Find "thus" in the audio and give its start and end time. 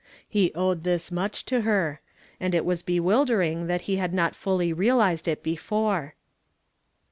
0.81-1.11